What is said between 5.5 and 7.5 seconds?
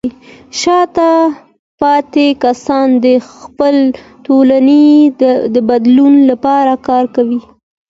د بدلون لپاره کار کوي.